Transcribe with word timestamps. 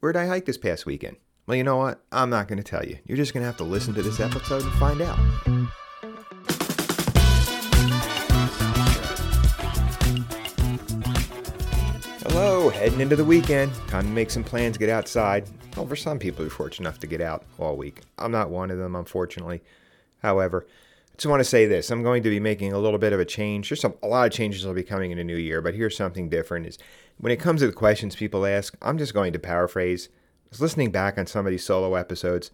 Where'd 0.00 0.16
I 0.16 0.26
hike 0.26 0.44
this 0.44 0.58
past 0.58 0.84
weekend? 0.84 1.16
Well, 1.46 1.56
you 1.56 1.64
know 1.64 1.78
what? 1.78 2.04
I'm 2.12 2.28
not 2.28 2.48
going 2.48 2.58
to 2.58 2.62
tell 2.62 2.84
you. 2.84 2.98
You're 3.06 3.16
just 3.16 3.32
going 3.32 3.40
to 3.40 3.46
have 3.46 3.56
to 3.56 3.64
listen 3.64 3.94
to 3.94 4.02
this 4.02 4.20
episode 4.20 4.62
and 4.62 4.72
find 4.74 5.00
out. 5.00 5.18
Hello, 12.24 12.68
heading 12.68 13.00
into 13.00 13.16
the 13.16 13.24
weekend. 13.24 13.72
Time 13.88 14.04
to 14.04 14.10
make 14.10 14.30
some 14.30 14.44
plans, 14.44 14.76
get 14.76 14.90
outside. 14.90 15.48
Well, 15.78 15.86
for 15.86 15.96
some 15.96 16.18
people, 16.18 16.44
you're 16.44 16.50
fortunate 16.50 16.86
enough 16.86 16.98
to 17.00 17.06
get 17.06 17.22
out 17.22 17.44
all 17.58 17.74
week. 17.78 18.02
I'm 18.18 18.32
not 18.32 18.50
one 18.50 18.70
of 18.70 18.76
them, 18.76 18.94
unfortunately. 18.96 19.62
However, 20.20 20.66
just 21.16 21.26
want 21.26 21.40
to 21.40 21.44
say 21.44 21.66
this. 21.66 21.90
I'm 21.90 22.02
going 22.02 22.22
to 22.22 22.30
be 22.30 22.40
making 22.40 22.72
a 22.72 22.78
little 22.78 22.98
bit 22.98 23.12
of 23.12 23.20
a 23.20 23.24
change. 23.24 23.68
There's 23.68 23.80
some, 23.80 23.94
a 24.02 24.06
lot 24.06 24.26
of 24.26 24.32
changes 24.32 24.66
will 24.66 24.74
be 24.74 24.82
coming 24.82 25.10
in 25.10 25.18
the 25.18 25.24
new 25.24 25.36
year, 25.36 25.62
but 25.62 25.74
here's 25.74 25.96
something 25.96 26.28
different 26.28 26.66
is 26.66 26.78
when 27.18 27.32
it 27.32 27.40
comes 27.40 27.60
to 27.60 27.66
the 27.66 27.72
questions 27.72 28.16
people 28.16 28.44
ask, 28.44 28.76
I'm 28.82 28.98
just 28.98 29.14
going 29.14 29.32
to 29.32 29.38
paraphrase. 29.38 30.08
I 30.12 30.48
was 30.50 30.60
listening 30.60 30.90
back 30.90 31.18
on 31.18 31.26
some 31.26 31.46
of 31.46 31.50
these 31.50 31.64
solo 31.64 31.94
episodes. 31.94 32.50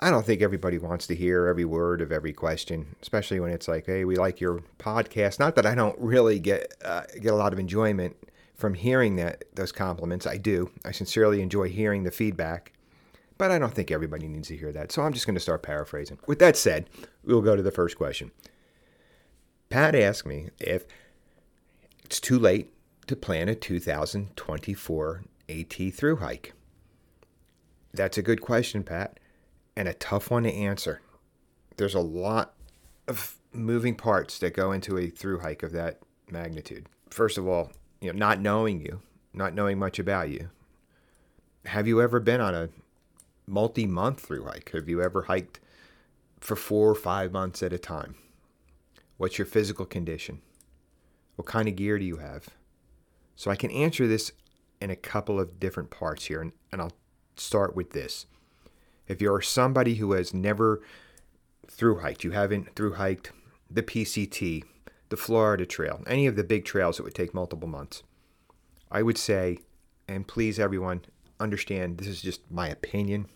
I 0.00 0.10
don't 0.10 0.24
think 0.24 0.42
everybody 0.42 0.78
wants 0.78 1.06
to 1.08 1.16
hear 1.16 1.46
every 1.46 1.64
word 1.64 2.00
of 2.00 2.12
every 2.12 2.32
question, 2.32 2.94
especially 3.02 3.40
when 3.40 3.50
it's 3.50 3.66
like, 3.66 3.86
"Hey, 3.86 4.04
we 4.04 4.14
like 4.14 4.40
your 4.40 4.62
podcast." 4.78 5.40
Not 5.40 5.56
that 5.56 5.66
I 5.66 5.74
don't 5.74 5.98
really 5.98 6.38
get 6.38 6.72
uh, 6.84 7.02
get 7.20 7.32
a 7.32 7.36
lot 7.36 7.52
of 7.52 7.58
enjoyment 7.58 8.16
from 8.54 8.74
hearing 8.74 9.16
that 9.16 9.44
those 9.54 9.72
compliments. 9.72 10.24
I 10.24 10.36
do. 10.36 10.70
I 10.84 10.92
sincerely 10.92 11.42
enjoy 11.42 11.68
hearing 11.68 12.04
the 12.04 12.12
feedback, 12.12 12.72
but 13.38 13.50
I 13.52 13.58
don't 13.58 13.72
think 13.72 13.90
everybody 13.90 14.28
needs 14.28 14.48
to 14.48 14.56
hear 14.56 14.72
that. 14.72 14.92
So 14.92 15.02
I'm 15.02 15.12
just 15.12 15.26
going 15.26 15.36
to 15.36 15.40
start 15.40 15.62
paraphrasing. 15.62 16.18
With 16.26 16.40
that 16.40 16.56
said, 16.56 16.90
we'll 17.24 17.40
go 17.40 17.56
to 17.56 17.62
the 17.62 17.70
first 17.70 17.96
question. 17.96 18.32
Pat 19.70 19.94
asked 19.94 20.26
me 20.26 20.48
if 20.58 20.84
it's 22.04 22.20
too 22.20 22.38
late 22.38 22.72
to 23.06 23.16
plan 23.16 23.48
a 23.48 23.54
2024 23.54 25.22
AT 25.48 25.74
through 25.94 26.16
hike. 26.16 26.52
That's 27.94 28.18
a 28.18 28.22
good 28.22 28.40
question, 28.40 28.82
Pat, 28.82 29.18
and 29.76 29.88
a 29.88 29.94
tough 29.94 30.30
one 30.30 30.42
to 30.42 30.52
answer. 30.52 31.00
There's 31.76 31.94
a 31.94 32.00
lot 32.00 32.54
of 33.06 33.36
moving 33.52 33.94
parts 33.94 34.38
that 34.40 34.54
go 34.54 34.72
into 34.72 34.98
a 34.98 35.08
through 35.08 35.40
hike 35.40 35.62
of 35.62 35.72
that 35.72 36.00
magnitude. 36.30 36.86
First 37.10 37.38
of 37.38 37.46
all, 37.46 37.72
you 38.00 38.12
know, 38.12 38.18
not 38.18 38.40
knowing 38.40 38.80
you, 38.80 39.00
not 39.32 39.54
knowing 39.54 39.78
much 39.78 39.98
about 39.98 40.28
you. 40.28 40.50
Have 41.66 41.86
you 41.86 42.00
ever 42.02 42.20
been 42.20 42.40
on 42.40 42.54
a 42.54 42.68
multi-month 43.48 44.20
through 44.20 44.44
hike? 44.44 44.70
Have 44.72 44.88
you 44.88 45.02
ever 45.02 45.22
hiked 45.22 45.60
for 46.40 46.56
4 46.56 46.90
or 46.90 46.94
5 46.94 47.32
months 47.32 47.62
at 47.62 47.72
a 47.72 47.78
time? 47.78 48.14
What's 49.16 49.38
your 49.38 49.46
physical 49.46 49.86
condition? 49.86 50.42
What 51.36 51.46
kind 51.46 51.68
of 51.68 51.76
gear 51.76 51.98
do 51.98 52.04
you 52.04 52.18
have? 52.18 52.48
So 53.36 53.50
I 53.50 53.56
can 53.56 53.70
answer 53.70 54.06
this 54.06 54.32
in 54.80 54.90
a 54.90 54.96
couple 54.96 55.40
of 55.40 55.60
different 55.60 55.90
parts 55.90 56.26
here, 56.26 56.40
and, 56.40 56.52
and 56.72 56.80
I'll 56.80 56.92
start 57.36 57.74
with 57.74 57.90
this. 57.90 58.26
If 59.06 59.20
you're 59.20 59.40
somebody 59.40 59.96
who 59.96 60.12
has 60.12 60.34
never 60.34 60.82
through 61.66 62.00
hiked, 62.00 62.24
you 62.24 62.32
haven't 62.32 62.74
through 62.74 62.94
hiked 62.94 63.32
the 63.70 63.82
PCT, 63.82 64.64
the 65.08 65.16
Florida 65.16 65.66
Trail, 65.66 66.02
any 66.06 66.26
of 66.26 66.36
the 66.36 66.44
big 66.44 66.64
trails 66.64 66.96
that 66.96 67.02
would 67.02 67.14
take 67.14 67.34
multiple 67.34 67.68
months, 67.68 68.02
I 68.90 69.02
would 69.02 69.18
say, 69.18 69.58
and 70.06 70.26
please 70.26 70.58
everyone 70.58 71.02
understand 71.40 71.98
this 71.98 72.08
is 72.08 72.22
just 72.22 72.50
my 72.50 72.68
opinion. 72.68 73.26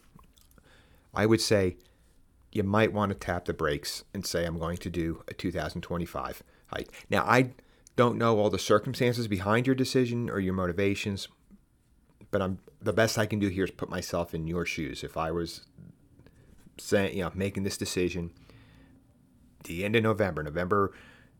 I 1.14 1.26
would 1.26 1.40
say 1.40 1.76
you 2.52 2.62
might 2.62 2.92
want 2.92 3.10
to 3.10 3.18
tap 3.18 3.46
the 3.46 3.54
brakes 3.54 4.04
and 4.12 4.26
say, 4.26 4.44
I'm 4.44 4.58
going 4.58 4.76
to 4.78 4.90
do 4.90 5.22
a 5.28 5.34
2025 5.34 6.42
hike. 6.66 6.88
Now, 7.10 7.24
I 7.24 7.50
don't 7.96 8.18
know 8.18 8.38
all 8.38 8.50
the 8.50 8.58
circumstances 8.58 9.28
behind 9.28 9.66
your 9.66 9.74
decision 9.74 10.30
or 10.30 10.40
your 10.40 10.54
motivations, 10.54 11.28
but 12.30 12.40
I'm 12.40 12.58
the 12.80 12.92
best 12.92 13.18
I 13.18 13.26
can 13.26 13.38
do 13.38 13.48
here 13.48 13.64
is 13.64 13.70
put 13.70 13.90
myself 13.90 14.34
in 14.34 14.46
your 14.46 14.66
shoes. 14.66 15.04
If 15.04 15.16
I 15.16 15.30
was 15.30 15.66
saying, 16.78 17.16
you 17.16 17.24
know, 17.24 17.32
making 17.34 17.62
this 17.62 17.76
decision, 17.76 18.30
the 19.64 19.84
end 19.84 19.96
of 19.96 20.02
November, 20.02 20.42
November 20.42 20.92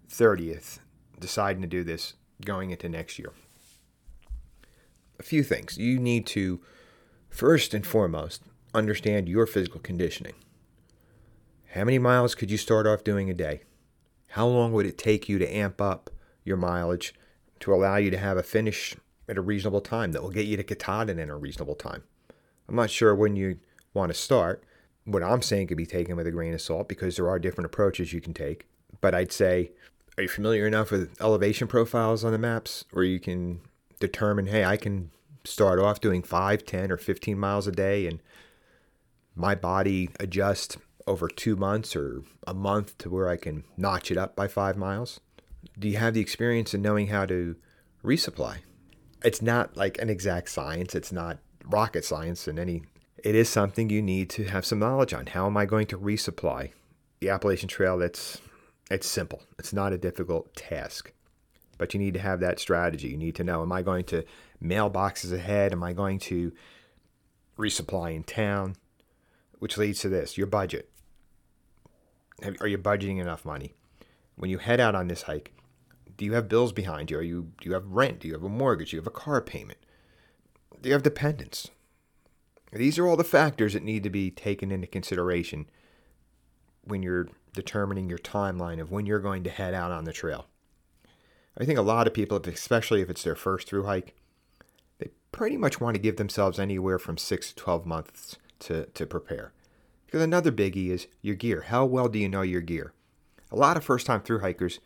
30th, 0.09 0.79
deciding 1.19 1.63
to 1.63 1.69
do 1.69 1.83
this 1.83 2.15
going 2.45 2.71
into 2.71 2.89
next 2.89 3.19
year. 3.19 3.33
A 5.19 5.23
few 5.23 5.43
things. 5.43 5.79
You 5.79 5.99
need 5.99 6.27
to, 6.29 6.61
first 7.31 7.75
and 7.75 7.87
foremost, 7.87 8.43
understand 8.75 9.29
your 9.29 9.47
physical 9.47 9.81
conditioning. 9.81 10.35
How 11.75 11.85
many 11.85 11.99
miles 11.99 12.35
could 12.35 12.51
you 12.51 12.59
start 12.59 12.87
off 12.87 13.05
doing 13.05 13.31
a 13.31 13.35
day? 13.35 13.63
How 14.29 14.47
long 14.47 14.73
would 14.73 14.87
it 14.87 14.99
take 14.99 15.29
you 15.29 15.39
to 15.39 15.55
amp 15.55 15.81
up 15.81 16.11
your 16.45 16.57
mileage 16.57 17.15
to 17.61 17.73
allow 17.73 17.97
you 17.97 18.11
to 18.11 18.19
have 18.19 18.37
a 18.37 18.43
finish 18.43 18.97
at 19.29 19.39
a 19.39 19.43
reasonable 19.43 19.81
time 19.81 20.13
that 20.13 20.23
will 20.23 20.31
get 20.31 20.47
you 20.47 20.57
to 20.57 20.65
Katahdin 20.65 21.19
in 21.19 21.31
a 21.31 21.37
reasonable 21.37 21.75
time? 21.75 22.03
I'm 22.69 22.77
not 22.77 22.91
sure 22.91 23.15
when 23.15 23.37
you 23.37 23.59
want 23.95 24.13
to 24.13 24.19
start. 24.19 24.65
What 25.05 25.23
I'm 25.23 25.43
saying 25.43 25.67
could 25.67 25.77
be 25.77 25.87
taken 25.87 26.17
with 26.17 26.27
a 26.27 26.31
grain 26.31 26.55
of 26.55 26.61
salt 26.61 26.89
because 26.89 27.17
there 27.17 27.29
are 27.29 27.39
different 27.39 27.67
approaches 27.67 28.13
you 28.13 28.21
can 28.21 28.35
take. 28.35 28.67
But 29.01 29.15
I'd 29.15 29.33
say, 29.33 29.73
are 30.17 30.23
you 30.23 30.29
familiar 30.29 30.67
enough 30.67 30.91
with 30.91 31.21
elevation 31.21 31.69
profiles 31.69 32.25
on 32.25 32.33
the 32.33 32.39
maps 32.39 32.85
where 32.93 33.05
you 33.05 33.19
can 33.19 33.61
determine, 33.99 34.47
hey, 34.47 34.65
I 34.65 34.77
can 34.77 35.11
start 35.45 35.79
off 35.79 36.01
doing 36.01 36.23
5, 36.23 36.65
10, 36.65 36.93
or 36.93 36.97
15 36.97 37.39
miles 37.39 37.67
a 37.67 37.73
day 37.73 38.07
and 38.07 38.21
my 39.35 39.55
body 39.55 40.11
adjust 40.21 40.79
over 41.07 41.29
two 41.29 41.57
months 41.57 41.97
or 41.97 42.23
a 42.47 42.55
month 42.55 42.97
to 42.99 43.11
where 43.11 43.29
I 43.29 43.37
can 43.37 43.65
notch 43.77 44.11
it 44.11 44.17
up 44.17 44.37
by 44.37 44.49
five 44.49 44.77
miles? 44.77 45.21
Do 45.79 45.89
you 45.89 45.97
have 45.97 46.15
the 46.15 46.21
experience 46.21 46.75
in 46.75 46.83
knowing 46.83 47.09
how 47.09 47.27
to 47.27 47.57
resupply? 48.05 48.59
It's 49.25 49.43
not 49.43 49.77
like 49.77 50.01
an 50.01 50.11
exact 50.11 50.49
science. 50.49 50.95
It's 50.95 51.13
not 51.13 51.39
rocket 51.65 52.05
science 52.05 52.49
in 52.49 52.59
any. 52.59 52.83
It 53.23 53.35
is 53.35 53.49
something 53.49 53.89
you 53.89 54.03
need 54.03 54.31
to 54.31 54.45
have 54.45 54.67
some 54.67 54.81
knowledge 54.81 55.15
on. 55.15 55.27
How 55.27 55.47
am 55.47 55.57
I 55.57 55.65
going 55.65 55.87
to 55.89 55.99
resupply? 55.99 56.73
The 57.21 57.29
Appalachian 57.29 57.69
Trail, 57.69 57.99
that's 57.99 58.41
it's 58.91 59.07
simple. 59.07 59.43
It's 59.59 59.73
not 59.73 59.93
a 59.93 59.99
difficult 59.99 60.55
task. 60.57 61.13
But 61.79 61.95
you 61.95 62.01
need 62.01 62.15
to 62.15 62.21
have 62.21 62.41
that 62.41 62.59
strategy. 62.59 63.09
You 63.09 63.17
need 63.17 63.37
to 63.37 63.45
know, 63.45 63.63
am 63.63 63.73
I 63.73 63.83
going 63.83 64.05
to 64.07 64.25
mail 64.61 64.89
boxes 64.89 65.33
ahead? 65.33 65.73
Am 65.73 65.83
I 65.83 65.93
going 65.93 66.19
to 66.21 66.53
resupply 67.57 68.15
in 68.15 68.25
town? 68.25 68.77
Which 69.63 69.79
leads 69.79 70.01
to 70.01 70.09
this, 70.09 70.37
your 70.37 70.49
budget. 70.49 70.91
Are 72.59 72.67
you 72.67 72.79
budgeting 72.79 73.21
enough 73.21 73.45
money? 73.45 73.75
When 74.35 74.51
you 74.51 74.59
head 74.59 74.81
out 74.81 74.97
on 74.97 75.07
this 75.07 75.23
hike, 75.23 75.53
do 76.17 76.25
you 76.25 76.33
have 76.33 76.49
bills 76.49 76.73
behind 76.73 77.13
you? 77.13 77.19
Are 77.19 77.23
you 77.23 77.53
do 77.61 77.69
you 77.69 77.75
have 77.75 77.87
rent? 77.87 78.19
Do 78.19 78.27
you 78.27 78.35
have 78.35 78.43
a 78.43 78.49
mortgage? 78.49 78.91
Do 78.91 78.97
you 78.97 79.01
have 79.01 79.07
a 79.07 79.11
car 79.11 79.41
payment? 79.41 79.79
Do 80.81 80.89
you 80.89 80.93
have 80.95 81.05
dependents? 81.05 81.71
These 82.73 82.99
are 82.99 83.07
all 83.07 83.17
the 83.17 83.23
factors 83.23 83.75
that 83.75 83.85
need 83.85 84.03
to 84.03 84.11
be 84.11 84.33
taken 84.33 84.73
into 84.73 84.89
consideration 84.89 85.71
when 86.83 87.05
you're 87.05 87.29
determining 87.55 88.09
your 88.09 88.19
timeline 88.19 88.81
of 88.81 88.91
when 88.91 89.07
you're 89.07 89.21
going 89.21 89.45
to 89.45 89.51
head 89.51 89.75
out 89.75 89.93
on 89.93 90.03
the 90.03 90.13
trail. 90.13 90.47
I 91.57 91.65
think 91.65 91.79
a 91.79 91.83
lot 91.83 92.09
of 92.09 92.15
people, 92.15 92.43
especially 92.45 93.01
if 93.01 93.09
it's 93.09 93.23
their 93.23 93.37
first 93.37 93.69
through 93.69 93.85
hike, 93.85 94.17
they 94.99 95.11
pretty 95.31 95.57
much 95.57 95.81
want 95.81 95.95
to 95.95 96.03
give 96.03 96.17
themselves 96.17 96.59
anywhere 96.59 96.99
from 96.99 97.17
six 97.17 97.51
to 97.51 97.55
12 97.55 97.87
months 97.87 98.39
to, 98.63 98.87
to 98.87 99.07
prepare. 99.07 99.53
Because 100.07 100.23
another 100.23 100.53
biggie 100.53 100.91
is 100.91 101.07
your 101.21 101.35
gear. 101.35 101.63
How 101.63 101.85
well 101.85 102.09
do 102.09 102.19
you 102.19 102.29
know 102.29 102.43
your 102.43 102.61
gear? 102.61 102.93
A 103.51 103.57
lot 103.57 103.77
of 103.77 103.85
first 103.85 104.07
time 104.07 104.23
through 104.23 104.41
hikers, 104.41 104.81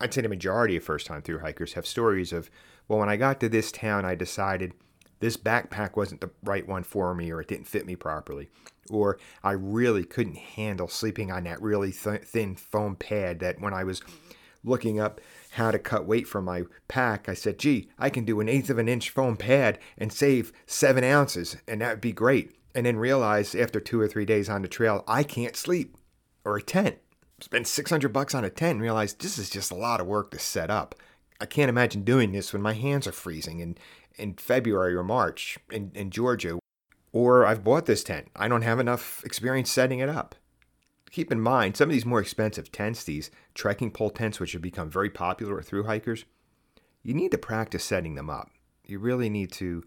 I'd 0.00 0.12
say 0.12 0.22
the 0.22 0.28
majority 0.28 0.76
of 0.76 0.84
first 0.84 1.06
time 1.06 1.22
through 1.22 1.38
hikers 1.38 1.74
have 1.74 1.86
stories 1.86 2.32
of, 2.32 2.50
well, 2.88 2.98
when 2.98 3.08
I 3.08 3.16
got 3.16 3.40
to 3.40 3.48
this 3.48 3.72
town, 3.72 4.04
I 4.04 4.14
decided 4.14 4.74
this 5.20 5.36
backpack 5.36 5.96
wasn't 5.96 6.20
the 6.20 6.30
right 6.42 6.68
one 6.68 6.82
for 6.82 7.14
me 7.14 7.30
or 7.30 7.40
it 7.40 7.48
didn't 7.48 7.68
fit 7.68 7.86
me 7.86 7.96
properly. 7.96 8.48
Or 8.90 9.18
I 9.42 9.52
really 9.52 10.04
couldn't 10.04 10.36
handle 10.36 10.88
sleeping 10.88 11.32
on 11.32 11.44
that 11.44 11.62
really 11.62 11.92
th- 11.92 12.22
thin 12.22 12.56
foam 12.56 12.96
pad 12.96 13.40
that 13.40 13.60
when 13.60 13.72
I 13.72 13.84
was 13.84 14.02
looking 14.62 15.00
up 15.00 15.20
how 15.52 15.70
to 15.70 15.78
cut 15.78 16.06
weight 16.06 16.26
from 16.26 16.44
my 16.44 16.64
pack, 16.88 17.28
I 17.28 17.34
said, 17.34 17.58
gee, 17.58 17.88
I 17.98 18.10
can 18.10 18.24
do 18.24 18.40
an 18.40 18.48
eighth 18.48 18.68
of 18.68 18.78
an 18.78 18.88
inch 18.88 19.08
foam 19.08 19.36
pad 19.36 19.78
and 19.96 20.12
save 20.12 20.52
seven 20.66 21.04
ounces, 21.04 21.56
and 21.68 21.80
that 21.80 21.90
would 21.90 22.00
be 22.00 22.12
great. 22.12 22.52
And 22.74 22.86
then 22.86 22.96
realize 22.96 23.54
after 23.54 23.80
two 23.80 24.00
or 24.00 24.08
three 24.08 24.24
days 24.24 24.48
on 24.48 24.62
the 24.62 24.68
trail, 24.68 25.04
I 25.06 25.22
can't 25.22 25.56
sleep 25.56 25.96
or 26.44 26.56
a 26.56 26.62
tent. 26.62 26.98
Spend 27.40 27.66
600 27.66 28.12
bucks 28.12 28.34
on 28.34 28.44
a 28.44 28.50
tent 28.50 28.72
and 28.72 28.82
realize 28.82 29.14
this 29.14 29.38
is 29.38 29.50
just 29.50 29.70
a 29.70 29.76
lot 29.76 30.00
of 30.00 30.06
work 30.06 30.30
to 30.32 30.38
set 30.38 30.70
up. 30.70 30.94
I 31.40 31.46
can't 31.46 31.68
imagine 31.68 32.02
doing 32.02 32.32
this 32.32 32.52
when 32.52 32.62
my 32.62 32.72
hands 32.72 33.06
are 33.06 33.12
freezing 33.12 33.60
in, 33.60 33.76
in 34.16 34.34
February 34.34 34.94
or 34.94 35.04
March 35.04 35.58
in, 35.70 35.90
in 35.94 36.10
Georgia. 36.10 36.58
Or 37.12 37.46
I've 37.46 37.64
bought 37.64 37.86
this 37.86 38.02
tent. 38.02 38.28
I 38.34 38.48
don't 38.48 38.62
have 38.62 38.80
enough 38.80 39.22
experience 39.24 39.70
setting 39.70 40.00
it 40.00 40.08
up 40.08 40.34
keep 41.14 41.30
in 41.30 41.40
mind 41.40 41.76
some 41.76 41.88
of 41.88 41.92
these 41.92 42.04
more 42.04 42.20
expensive 42.20 42.72
tents, 42.72 43.04
these 43.04 43.30
trekking 43.54 43.92
pole 43.92 44.10
tents, 44.10 44.40
which 44.40 44.52
have 44.52 44.60
become 44.60 44.90
very 44.90 45.08
popular 45.08 45.54
with 45.54 45.68
through 45.68 45.84
hikers, 45.84 46.24
you 47.04 47.14
need 47.14 47.30
to 47.30 47.38
practice 47.38 47.84
setting 47.84 48.16
them 48.16 48.28
up. 48.28 48.50
You 48.84 48.98
really 48.98 49.30
need 49.30 49.52
to 49.52 49.84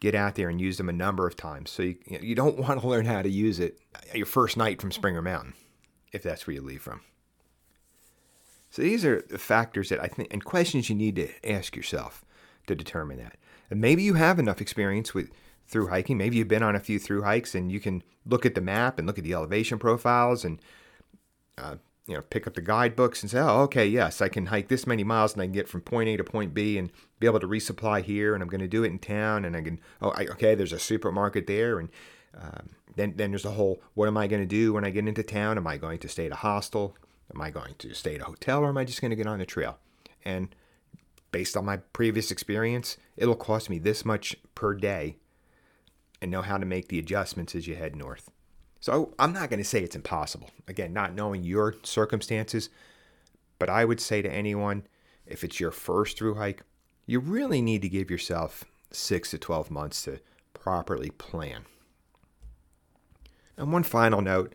get 0.00 0.14
out 0.14 0.34
there 0.34 0.48
and 0.48 0.60
use 0.60 0.76
them 0.76 0.88
a 0.88 0.92
number 0.92 1.26
of 1.26 1.36
times. 1.36 1.70
So 1.70 1.82
you, 1.82 1.96
you 2.06 2.34
don't 2.34 2.58
want 2.68 2.80
to 2.80 2.86
learn 2.86 3.06
how 3.06 3.22
to 3.22 3.28
use 3.28 3.60
it 3.60 3.78
your 4.14 4.26
first 4.26 4.56
night 4.56 4.80
from 4.80 4.92
Springer 4.92 5.22
Mountain, 5.22 5.54
if 6.12 6.22
that's 6.22 6.46
where 6.46 6.54
you 6.54 6.62
leave 6.62 6.82
from. 6.82 7.00
So 8.70 8.82
these 8.82 9.04
are 9.04 9.22
the 9.30 9.38
factors 9.38 9.88
that 9.90 10.02
I 10.02 10.08
think 10.08 10.32
and 10.32 10.44
questions 10.44 10.88
you 10.88 10.96
need 10.96 11.14
to 11.16 11.48
ask 11.48 11.76
yourself 11.76 12.24
to 12.66 12.74
determine 12.74 13.18
that. 13.18 13.36
And 13.70 13.80
maybe 13.80 14.02
you 14.02 14.14
have 14.14 14.38
enough 14.38 14.60
experience 14.60 15.14
with 15.14 15.30
through 15.66 15.88
hiking. 15.88 16.18
Maybe 16.18 16.36
you've 16.36 16.48
been 16.48 16.62
on 16.62 16.76
a 16.76 16.80
few 16.80 16.98
through 16.98 17.22
hikes 17.22 17.54
and 17.54 17.70
you 17.70 17.80
can 17.80 18.02
look 18.26 18.44
at 18.44 18.54
the 18.54 18.60
map 18.60 18.98
and 18.98 19.06
look 19.06 19.18
at 19.18 19.24
the 19.24 19.32
elevation 19.32 19.78
profiles 19.78 20.44
and 20.44 20.60
uh, 21.56 21.76
you 22.06 22.14
know 22.14 22.22
pick 22.22 22.46
up 22.46 22.54
the 22.54 22.60
guidebooks 22.60 23.22
and 23.22 23.30
say, 23.30 23.38
oh, 23.38 23.62
okay, 23.62 23.86
yes, 23.86 24.20
I 24.20 24.28
can 24.28 24.46
hike 24.46 24.68
this 24.68 24.86
many 24.86 25.04
miles 25.04 25.32
and 25.32 25.42
I 25.42 25.46
can 25.46 25.52
get 25.52 25.68
from 25.68 25.80
point 25.80 26.08
A 26.08 26.16
to 26.16 26.24
point 26.24 26.52
B 26.52 26.78
and 26.78 26.90
be 27.18 27.26
able 27.26 27.40
to 27.40 27.48
resupply 27.48 28.02
here 28.02 28.34
and 28.34 28.42
I'm 28.42 28.48
going 28.48 28.60
to 28.60 28.68
do 28.68 28.84
it 28.84 28.88
in 28.88 28.98
town 28.98 29.44
and 29.44 29.56
I 29.56 29.62
can 29.62 29.80
oh 30.02 30.10
I, 30.10 30.26
okay, 30.26 30.54
there's 30.54 30.72
a 30.72 30.78
supermarket 30.78 31.46
there 31.46 31.78
and 31.78 31.88
um, 32.36 32.70
then 32.96 33.14
then 33.16 33.30
there's 33.30 33.44
the 33.44 33.52
whole 33.52 33.82
what 33.94 34.08
am 34.08 34.16
I 34.16 34.26
going 34.26 34.42
to 34.42 34.46
do 34.46 34.74
when 34.74 34.84
I 34.84 34.90
get 34.90 35.08
into 35.08 35.22
town? 35.22 35.56
Am 35.56 35.66
I 35.66 35.78
going 35.78 35.98
to 36.00 36.08
stay 36.08 36.26
at 36.26 36.32
a 36.32 36.36
hostel? 36.36 36.96
Am 37.34 37.40
I 37.40 37.50
going 37.50 37.74
to 37.78 37.94
stay 37.94 38.16
at 38.16 38.20
a 38.20 38.24
hotel 38.24 38.60
or 38.60 38.68
am 38.68 38.76
I 38.76 38.84
just 38.84 39.00
going 39.00 39.10
to 39.10 39.16
get 39.16 39.26
on 39.26 39.38
the 39.38 39.46
trail? 39.46 39.78
And 40.24 40.54
based 41.30 41.56
on 41.56 41.64
my 41.64 41.78
previous 41.78 42.30
experience, 42.30 42.96
it'll 43.16 43.34
cost 43.34 43.70
me 43.70 43.78
this 43.78 44.04
much 44.04 44.36
per 44.54 44.74
day 44.74 45.16
and 46.20 46.30
know 46.30 46.42
how 46.42 46.58
to 46.58 46.66
make 46.66 46.88
the 46.88 46.98
adjustments 46.98 47.54
as 47.54 47.66
you 47.66 47.74
head 47.74 47.96
north. 47.96 48.30
So 48.84 49.14
I'm 49.18 49.32
not 49.32 49.48
going 49.48 49.60
to 49.60 49.64
say 49.64 49.82
it's 49.82 49.96
impossible. 49.96 50.50
Again, 50.68 50.92
not 50.92 51.14
knowing 51.14 51.42
your 51.42 51.74
circumstances, 51.84 52.68
but 53.58 53.70
I 53.70 53.86
would 53.86 53.98
say 53.98 54.20
to 54.20 54.30
anyone, 54.30 54.86
if 55.24 55.42
it's 55.42 55.58
your 55.58 55.70
first 55.70 56.18
through 56.18 56.34
hike, 56.34 56.62
you 57.06 57.18
really 57.18 57.62
need 57.62 57.80
to 57.80 57.88
give 57.88 58.10
yourself 58.10 58.66
six 58.90 59.30
to 59.30 59.38
12 59.38 59.70
months 59.70 60.02
to 60.02 60.20
properly 60.52 61.08
plan. 61.08 61.62
And 63.56 63.72
one 63.72 63.84
final 63.84 64.20
note 64.20 64.54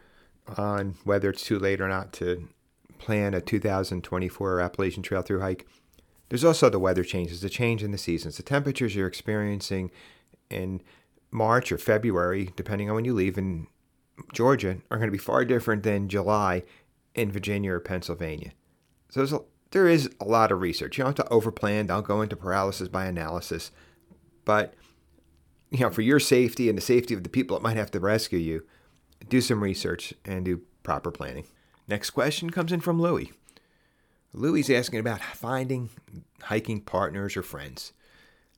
on 0.56 0.98
whether 1.04 1.32
it's 1.32 1.44
too 1.44 1.58
late 1.58 1.82
or 1.82 1.88
not 1.88 2.14
to 2.14 2.50
plan 3.00 3.34
a 3.34 3.42
2024 3.42 4.60
Appalachian 4.60 5.02
Trail 5.02 5.24
through 5.24 5.42
hike. 5.42 5.66
There's 6.30 6.46
also 6.46 6.70
the 6.70 6.78
weather 6.78 7.04
changes, 7.04 7.42
the 7.42 7.50
change 7.50 7.82
in 7.82 7.90
the 7.90 7.98
seasons, 7.98 8.38
the 8.38 8.44
temperatures 8.44 8.96
you're 8.96 9.08
experiencing 9.08 9.90
in 10.52 10.84
March 11.32 11.72
or 11.72 11.80
February, 11.80 12.52
depending 12.56 12.92
on 12.92 12.96
when 12.96 13.06
you 13.06 13.16
leave 13.16 13.36
in 13.36 13.66
Georgia, 14.34 14.78
are 14.90 14.98
going 14.98 15.08
to 15.08 15.12
be 15.12 15.18
far 15.18 15.46
different 15.46 15.84
than 15.84 16.10
July 16.10 16.64
in 17.16 17.32
Virginia 17.32 17.74
or 17.74 17.80
Pennsylvania. 17.80 18.52
So 19.10 19.24
a, 19.24 19.42
there 19.72 19.88
is 19.88 20.10
a 20.20 20.26
lot 20.26 20.52
of 20.52 20.62
research. 20.62 20.98
You 20.98 21.04
don't 21.04 21.18
have 21.18 21.28
to 21.28 21.34
overplan, 21.34 21.88
don't 21.88 22.06
go 22.06 22.22
into 22.22 22.36
paralysis 22.36 22.88
by 22.88 23.06
analysis. 23.06 23.72
But, 24.46 24.74
you 25.70 25.80
know, 25.80 25.90
for 25.90 26.02
your 26.02 26.20
safety 26.20 26.70
and 26.70 26.78
the 26.78 26.82
safety 26.82 27.14
of 27.14 27.24
the 27.24 27.30
people 27.30 27.58
that 27.58 27.64
might 27.64 27.78
have 27.78 27.92
to 27.92 28.00
rescue 28.00 28.40
you, 28.40 28.66
do 29.28 29.42
some 29.42 29.62
research 29.62 30.14
and 30.26 30.46
do 30.46 30.62
proper 30.84 31.12
planning. 31.12 31.46
Next 31.88 32.12
question 32.12 32.50
comes 32.50 32.72
in 32.72 32.80
from 32.80 33.02
Louie. 33.02 33.32
Louie's 34.34 34.70
asking 34.70 35.00
about 35.00 35.22
finding 35.22 35.90
hiking 36.44 36.82
partners 36.82 37.36
or 37.36 37.44
friends. 37.44 37.94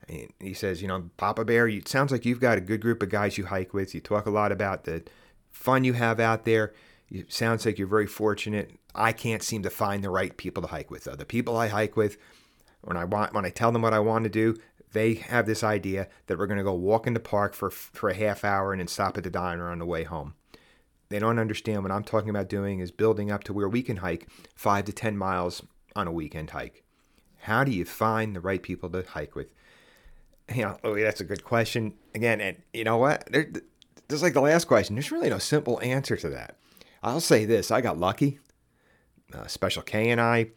And 0.08 0.32
he 0.40 0.54
says, 0.54 0.82
you 0.82 0.88
know, 0.88 1.10
Papa 1.18 1.46
Bear, 1.46 1.68
it 1.68 1.88
sounds 1.88 2.12
like 2.12 2.26
you've 2.26 2.40
got 2.40 2.58
a 2.58 2.62
good 2.62 2.82
group 2.82 3.02
of 3.02 3.10
guys 3.10 3.38
you 3.38 3.46
hike 3.46 3.74
with. 3.74 3.96
You 3.96 4.02
talk 4.02 4.26
a 4.26 4.32
lot 4.32 4.52
about 4.52 4.84
the 4.84 5.04
fun 5.52 5.84
you 5.84 5.94
have 5.94 6.20
out 6.20 6.46
there. 6.46 6.74
It 7.10 7.32
sounds 7.32 7.66
like 7.66 7.78
you're 7.78 7.88
very 7.88 8.08
fortunate. 8.08 8.72
I 8.96 9.12
can't 9.12 9.44
seem 9.44 9.64
to 9.64 9.70
find 9.70 10.04
the 10.04 10.10
right 10.10 10.36
people 10.36 10.62
to 10.64 10.70
hike 10.70 10.92
with. 10.92 11.04
Though. 11.04 11.16
The 11.16 11.26
people 11.26 11.58
I 11.58 11.68
hike 11.68 11.96
with, 11.96 12.18
when 12.82 12.98
I 12.98 13.06
want, 13.06 13.34
when 13.34 13.46
I 13.46 13.50
tell 13.50 13.72
them 13.72 13.82
what 13.82 13.94
I 13.94 14.00
want 14.00 14.24
to 14.24 14.30
do, 14.30 14.58
they 14.94 15.16
have 15.16 15.46
this 15.46 15.64
idea 15.64 16.08
that 16.28 16.38
we're 16.38 16.48
going 16.48 16.58
to 16.58 16.64
go 16.64 16.74
walk 16.74 17.08
in 17.08 17.14
the 17.14 17.20
park 17.20 17.54
for 17.54 17.70
for 17.70 18.10
a 18.10 18.16
half 18.16 18.44
hour 18.44 18.74
and 18.74 18.80
then 18.80 18.88
stop 18.88 19.18
at 19.18 19.24
the 19.24 19.30
diner 19.30 19.70
on 19.70 19.80
the 19.80 19.86
way 19.86 20.04
home. 20.04 20.36
They 21.10 21.20
don't 21.20 21.40
understand 21.40 21.84
what 21.84 21.92
I'm 21.92 22.06
talking 22.06 22.30
about 22.30 22.48
doing 22.48 22.80
is 22.80 22.90
building 22.90 23.32
up 23.32 23.44
to 23.44 23.54
where 23.54 23.68
we 23.68 23.84
can 23.84 23.98
hike 23.98 24.30
five 24.56 24.86
to 24.86 24.94
10 24.94 25.18
miles 25.18 25.62
on 25.94 26.08
a 26.08 26.12
weekend 26.12 26.52
hike. 26.52 26.86
How 27.40 27.66
do 27.66 27.72
you 27.72 27.84
find 27.84 28.34
the 28.34 28.40
right 28.40 28.64
people 28.64 28.90
to 28.90 29.04
hike 29.04 29.36
with? 29.36 29.52
You 30.54 30.64
know, 30.64 30.78
Louie, 30.84 31.04
that's 31.04 31.22
a 31.22 31.26
good 31.26 31.44
question. 31.44 31.94
Again, 32.14 32.42
and 32.42 32.58
you 32.74 32.84
know 32.84 32.98
what? 32.98 33.26
There, 33.32 33.50
just 34.12 34.24
like 34.24 34.34
the 34.34 34.42
last 34.42 34.66
question, 34.66 34.96
there's 34.96 35.12
really 35.12 35.30
no 35.30 35.40
simple 35.40 35.82
answer 35.82 36.16
to 36.18 36.30
that. 36.30 36.58
I'll 37.02 37.20
say 37.20 37.46
this 37.46 37.72
I 37.72 37.82
got 37.82 37.98
lucky. 37.98 38.40
Uh, 39.34 39.48
Special 39.48 39.82
K 39.82 40.10
and 40.10 40.22
I, 40.22 40.52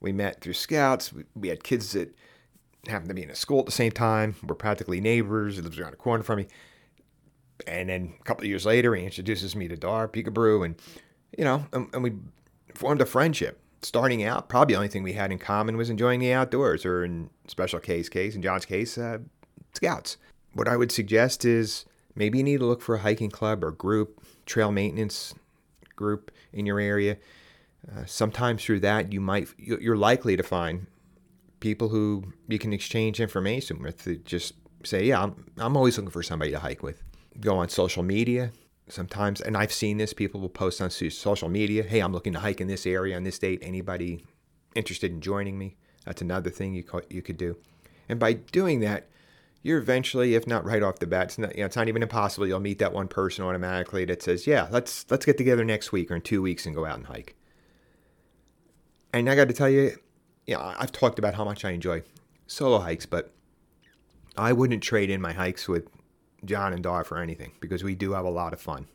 we 0.00 0.12
met 0.12 0.40
through 0.40 0.52
scouts. 0.52 1.12
We, 1.12 1.24
we 1.34 1.48
had 1.48 1.64
kids 1.64 1.92
that 1.92 2.14
happened 2.86 3.08
to 3.08 3.14
be 3.14 3.22
in 3.22 3.30
a 3.30 3.34
school 3.34 3.60
at 3.60 3.66
the 3.66 3.72
same 3.72 3.90
time. 3.90 4.36
We're 4.46 4.54
practically 4.54 5.00
neighbors. 5.00 5.56
He 5.56 5.62
lives 5.62 5.78
around 5.78 5.92
the 5.92 5.96
corner 5.96 6.22
from 6.22 6.38
me 6.38 6.46
and 7.66 7.88
then 7.88 8.14
a 8.18 8.24
couple 8.24 8.42
of 8.42 8.48
years 8.48 8.66
later, 8.66 8.94
he 8.94 9.04
introduces 9.04 9.56
me 9.56 9.68
to 9.68 9.76
Dar 9.76 10.08
Peekaboo, 10.08 10.64
and 10.64 10.76
you 11.36 11.44
know, 11.44 11.66
and, 11.72 11.88
and, 11.94 12.02
we 12.02 12.12
formed 12.74 13.00
a 13.00 13.06
friendship. 13.06 13.58
Starting 13.82 14.22
out, 14.22 14.50
probably 14.50 14.74
the 14.74 14.76
only 14.76 14.88
thing 14.88 15.02
we 15.02 15.14
had 15.14 15.32
in 15.32 15.38
common 15.38 15.76
was 15.78 15.88
enjoying 15.88 16.20
the 16.20 16.32
outdoors, 16.32 16.84
or 16.84 17.02
in 17.02 17.30
Special 17.46 17.80
K's 17.80 18.10
case, 18.10 18.34
in 18.34 18.42
John's 18.42 18.66
case, 18.66 18.98
uh, 18.98 19.18
scouts. 19.72 20.18
What 20.52 20.68
I 20.68 20.76
would 20.76 20.92
suggest 20.92 21.46
is 21.46 21.86
maybe 22.14 22.38
you 22.38 22.44
need 22.44 22.60
to 22.60 22.66
look 22.66 22.82
for 22.82 22.94
a 22.94 23.00
hiking 23.00 23.30
club 23.30 23.64
or 23.64 23.70
group, 23.70 24.22
trail 24.46 24.72
maintenance 24.72 25.34
group 25.96 26.30
in 26.52 26.66
your 26.66 26.80
area. 26.80 27.16
Uh, 27.90 28.04
sometimes 28.06 28.64
through 28.64 28.80
that, 28.80 29.12
you 29.12 29.20
might 29.20 29.48
you're 29.58 29.96
likely 29.96 30.36
to 30.36 30.42
find 30.42 30.86
people 31.60 31.88
who 31.88 32.32
you 32.48 32.58
can 32.58 32.72
exchange 32.72 33.20
information 33.20 33.82
with. 33.82 34.04
To 34.04 34.16
just 34.16 34.54
say, 34.84 35.04
yeah, 35.04 35.22
I'm, 35.22 35.46
I'm 35.58 35.76
always 35.76 35.96
looking 35.96 36.10
for 36.10 36.22
somebody 36.22 36.50
to 36.52 36.58
hike 36.58 36.82
with 36.82 37.02
go 37.40 37.56
on 37.56 37.68
social 37.68 38.02
media 38.02 38.52
sometimes, 38.88 39.40
and 39.40 39.56
I've 39.56 39.72
seen 39.72 39.98
this. 39.98 40.12
People 40.12 40.40
will 40.40 40.48
post 40.48 40.80
on 40.80 40.90
social 40.90 41.48
media, 41.48 41.82
"Hey, 41.82 42.00
I'm 42.00 42.12
looking 42.12 42.32
to 42.32 42.40
hike 42.40 42.60
in 42.60 42.68
this 42.68 42.86
area 42.86 43.16
on 43.16 43.24
this 43.24 43.38
date. 43.38 43.60
Anybody 43.62 44.24
interested 44.74 45.12
in 45.12 45.20
joining 45.20 45.58
me?" 45.58 45.76
That's 46.04 46.22
another 46.22 46.50
thing 46.50 46.74
you 46.74 46.84
you 47.08 47.22
could 47.22 47.36
do. 47.36 47.56
And 48.08 48.18
by 48.18 48.32
doing 48.32 48.80
that, 48.80 49.09
you're 49.62 49.78
eventually, 49.78 50.34
if 50.34 50.46
not 50.46 50.64
right 50.64 50.82
off 50.82 50.98
the 50.98 51.06
bat, 51.06 51.26
it's 51.26 51.38
not, 51.38 51.54
you 51.54 51.60
know, 51.60 51.66
it's 51.66 51.76
not 51.76 51.88
even 51.88 52.02
impossible. 52.02 52.46
You'll 52.46 52.60
meet 52.60 52.78
that 52.78 52.92
one 52.92 53.08
person 53.08 53.44
automatically 53.44 54.04
that 54.06 54.22
says, 54.22 54.46
"Yeah, 54.46 54.68
let's 54.70 55.04
let's 55.10 55.26
get 55.26 55.36
together 55.36 55.64
next 55.64 55.92
week 55.92 56.10
or 56.10 56.16
in 56.16 56.22
two 56.22 56.40
weeks 56.40 56.66
and 56.66 56.74
go 56.74 56.86
out 56.86 56.96
and 56.96 57.06
hike." 57.06 57.36
And 59.12 59.28
I 59.28 59.34
got 59.34 59.48
to 59.48 59.54
tell 59.54 59.68
you, 59.68 59.96
you 60.46 60.54
know, 60.54 60.74
I've 60.78 60.92
talked 60.92 61.18
about 61.18 61.34
how 61.34 61.44
much 61.44 61.64
I 61.64 61.70
enjoy 61.72 62.02
solo 62.46 62.78
hikes, 62.78 63.06
but 63.06 63.32
I 64.36 64.52
wouldn't 64.52 64.82
trade 64.82 65.10
in 65.10 65.20
my 65.20 65.32
hikes 65.32 65.68
with 65.68 65.88
John 66.44 66.72
and 66.72 66.82
Dar 66.82 67.04
for 67.04 67.18
anything 67.18 67.52
because 67.60 67.84
we 67.84 67.94
do 67.94 68.12
have 68.12 68.24
a 68.24 68.30
lot 68.30 68.52
of 68.52 68.60
fun. 68.60 68.86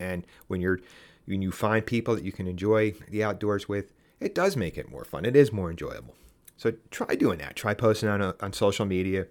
And 0.00 0.26
when 0.46 0.60
you're 0.60 0.80
when 1.26 1.42
you 1.42 1.52
find 1.52 1.84
people 1.84 2.14
that 2.14 2.24
you 2.24 2.32
can 2.32 2.46
enjoy 2.46 2.94
the 3.08 3.24
outdoors 3.24 3.68
with, 3.68 3.92
it 4.20 4.34
does 4.34 4.56
make 4.56 4.78
it 4.78 4.90
more 4.90 5.04
fun. 5.04 5.24
It 5.24 5.36
is 5.36 5.52
more 5.52 5.70
enjoyable. 5.70 6.14
So 6.56 6.72
try 6.90 7.14
doing 7.14 7.38
that. 7.38 7.56
Try 7.56 7.74
posting 7.74 8.08
on 8.08 8.20
a, 8.20 8.34
on 8.40 8.52
social 8.52 8.86
media, 8.86 9.26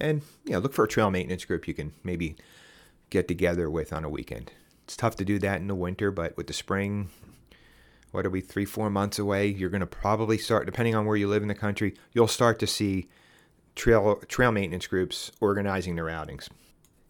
and 0.00 0.22
you 0.44 0.52
know, 0.52 0.58
look 0.58 0.72
for 0.72 0.84
a 0.84 0.88
trail 0.88 1.10
maintenance 1.10 1.44
group 1.44 1.68
you 1.68 1.74
can 1.74 1.92
maybe 2.02 2.36
get 3.10 3.28
together 3.28 3.70
with 3.70 3.92
on 3.92 4.04
a 4.04 4.08
weekend. 4.08 4.52
It's 4.84 4.96
tough 4.96 5.16
to 5.16 5.24
do 5.24 5.38
that 5.40 5.60
in 5.60 5.68
the 5.68 5.74
winter, 5.74 6.10
but 6.10 6.36
with 6.36 6.46
the 6.46 6.52
spring, 6.52 7.10
what 8.10 8.24
are 8.24 8.30
we 8.30 8.40
three 8.40 8.64
four 8.64 8.88
months 8.90 9.18
away? 9.18 9.46
You're 9.46 9.70
going 9.70 9.80
to 9.80 9.86
probably 9.86 10.38
start, 10.38 10.66
depending 10.66 10.94
on 10.94 11.04
where 11.04 11.16
you 11.16 11.28
live 11.28 11.42
in 11.42 11.48
the 11.48 11.54
country, 11.54 11.94
you'll 12.12 12.28
start 12.28 12.58
to 12.60 12.66
see 12.66 13.08
trail 13.74 14.16
trail 14.28 14.52
maintenance 14.52 14.86
groups 14.86 15.30
organizing 15.40 15.96
their 15.96 16.08
outings. 16.08 16.48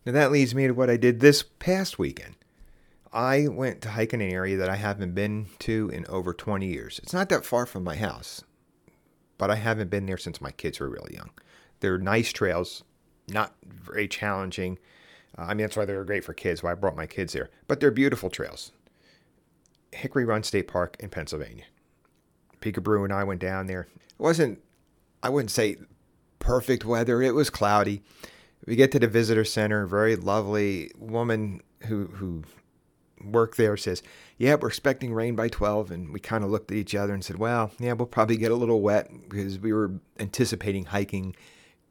Now 0.05 0.13
that 0.13 0.33
leads 0.33 0.55
me 0.55 0.67
to 0.67 0.75
what 0.75 0.91
I 0.91 0.97
did 0.97 1.21
this 1.21 1.43
past 1.43 1.99
weekend. 1.99 2.35
I 3.13 3.49
went 3.49 3.81
to 3.83 3.91
hike 3.91 4.13
in 4.13 4.21
an 4.21 4.31
area 4.31 4.57
that 4.57 4.69
I 4.69 4.77
haven't 4.77 5.15
been 5.15 5.47
to 5.61 5.91
in 5.93 6.05
over 6.07 6.35
20 6.35 6.67
years. 6.67 7.01
It's 7.03 7.15
not 7.15 7.31
that 7.31 7.47
far 7.47 7.65
from 7.65 7.85
my 7.85 7.97
house, 7.97 8.43
but 9.39 9.51
I 9.51 9.57
haven't 9.57 9.91
been 9.91 10.07
there 10.07 10.19
since 10.19 10.41
my 10.41 10.51
kids 10.51 10.79
were 10.79 10.91
really 10.91 11.15
young. 11.15 11.31
They're 11.81 11.99
nice 11.99 12.33
trails, 12.33 12.85
not 13.29 13.55
very 13.67 14.09
challenging. 14.09 14.79
Uh, 15.37 15.43
I 15.43 15.49
mean, 15.49 15.59
that's 15.59 15.77
why 15.77 15.85
they're 15.85 16.05
great 16.05 16.25
for 16.25 16.35
kids, 16.35 16.63
why 16.63 16.73
I 16.73 16.75
brought 16.75 16.97
my 16.97 17.07
kids 17.07 17.33
there. 17.33 17.51
But 17.67 17.81
they're 17.81 17.91
beautiful 17.91 18.31
trails. 18.31 18.73
Hickory 19.93 20.25
Run 20.25 20.43
State 20.43 20.69
Park 20.69 20.97
in 21.01 21.09
Pennsylvania. 21.09 21.65
Peekaboo 22.61 23.05
and 23.05 23.13
I 23.13 23.25
went 23.25 23.41
down 23.41 23.67
there. 23.67 23.89
It 23.97 24.23
wasn't, 24.23 24.61
I 25.23 25.29
wouldn't 25.29 25.51
say 25.51 25.77
perfect 26.39 26.85
weather, 26.85 27.23
it 27.23 27.35
was 27.35 27.51
cloudy 27.51 28.03
we 28.69 28.77
get 28.77 28.93
to 28.93 28.99
the 28.99 29.09
visitor 29.09 29.45
center. 29.45 29.87
Very 29.87 30.15
lovely 30.15 30.93
woman 30.99 31.63
who 31.87 32.07
who 32.07 32.43
worked 33.25 33.57
there 33.57 33.77
says, 33.77 34.03
"Yeah, 34.37 34.57
we're 34.61 34.69
expecting 34.69 35.15
rain 35.15 35.35
by 35.35 35.49
12." 35.49 35.91
And 35.91 36.13
we 36.13 36.21
kind 36.21 36.45
of 36.45 36.51
looked 36.51 36.71
at 36.71 36.77
each 36.77 36.95
other 36.95 37.15
and 37.15 37.25
said, 37.25 37.39
"Well, 37.39 37.73
yeah, 37.79 37.95
we'll 37.95 38.07
probably 38.07 38.37
get 38.37 38.53
a 38.53 38.57
little 38.57 38.83
wet 38.83 39.11
because 39.29 39.59
we 39.59 39.73
were 39.73 39.93
anticipating 40.21 40.85
hiking 40.87 41.35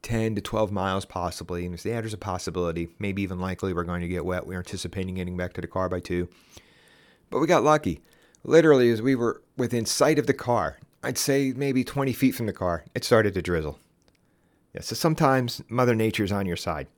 10 0.02 0.34
to 0.34 0.40
12 0.40 0.72
miles 0.72 1.04
possibly." 1.04 1.66
And 1.66 1.78
said, 1.78 1.90
"Yeah, 1.90 2.00
there's 2.00 2.14
a 2.14 2.18
possibility, 2.18 2.88
maybe 2.98 3.22
even 3.22 3.38
likely 3.38 3.72
we're 3.72 3.84
going 3.84 4.00
to 4.00 4.08
get 4.08 4.24
wet. 4.24 4.46
We 4.46 4.54
are 4.54 4.58
anticipating 4.58 5.16
getting 5.16 5.36
back 5.36 5.52
to 5.54 5.60
the 5.60 5.66
car 5.66 5.88
by 5.88 6.00
2." 6.00 6.28
But 7.30 7.40
we 7.40 7.46
got 7.46 7.64
lucky. 7.64 8.00
Literally, 8.44 8.90
as 8.90 9.02
we 9.02 9.14
were 9.14 9.42
within 9.56 9.84
sight 9.84 10.18
of 10.18 10.26
the 10.26 10.34
car, 10.34 10.78
I'd 11.02 11.18
say 11.18 11.52
maybe 11.54 11.84
20 11.84 12.12
feet 12.12 12.34
from 12.34 12.46
the 12.46 12.52
car, 12.52 12.84
it 12.94 13.04
started 13.04 13.34
to 13.34 13.42
drizzle. 13.42 13.78
Yeah, 14.74 14.82
so 14.82 14.94
sometimes 14.94 15.62
Mother 15.68 15.94
Nature's 15.94 16.32
on 16.32 16.46
your 16.46 16.56
side. 16.56 16.88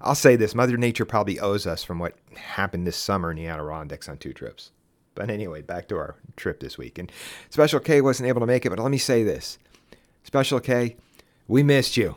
I'll 0.00 0.14
say 0.14 0.36
this 0.36 0.54
Mother 0.54 0.76
Nature 0.76 1.04
probably 1.04 1.40
owes 1.40 1.66
us 1.66 1.82
from 1.82 1.98
what 1.98 2.14
happened 2.36 2.86
this 2.86 2.96
summer 2.96 3.30
in 3.30 3.36
the 3.36 3.46
Adirondacks 3.46 4.08
on 4.08 4.18
two 4.18 4.32
trips. 4.32 4.70
But 5.14 5.30
anyway, 5.30 5.62
back 5.62 5.88
to 5.88 5.96
our 5.96 6.16
trip 6.36 6.60
this 6.60 6.76
week. 6.76 6.98
And 6.98 7.10
Special 7.48 7.80
K 7.80 8.00
wasn't 8.02 8.28
able 8.28 8.40
to 8.40 8.46
make 8.46 8.66
it, 8.66 8.70
but 8.70 8.78
let 8.78 8.90
me 8.90 8.98
say 8.98 9.22
this 9.22 9.58
Special 10.24 10.60
K, 10.60 10.96
we 11.48 11.62
missed 11.62 11.96
you. 11.96 12.16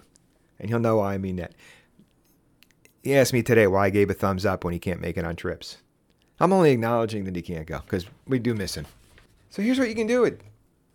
And 0.59 0.69
he'll 0.69 0.79
know 0.79 0.97
why 0.97 1.13
I 1.13 1.17
mean 1.17 1.37
that. 1.37 1.53
He 3.03 3.15
asked 3.15 3.33
me 3.33 3.41
today 3.41 3.67
why 3.67 3.85
I 3.85 3.89
gave 3.89 4.09
a 4.09 4.13
thumbs 4.13 4.45
up 4.45 4.63
when 4.63 4.73
he 4.73 4.79
can't 4.79 5.01
make 5.01 5.17
it 5.17 5.25
on 5.25 5.35
trips. 5.35 5.77
I'm 6.39 6.53
only 6.53 6.71
acknowledging 6.71 7.23
that 7.25 7.35
he 7.35 7.41
can't 7.41 7.67
go 7.67 7.79
because 7.79 8.05
we 8.27 8.39
do 8.39 8.53
miss 8.53 8.75
him. 8.75 8.85
So 9.49 9.61
here's 9.61 9.79
what 9.79 9.89
you 9.89 9.95
can 9.95 10.07
do 10.07 10.25
at 10.25 10.37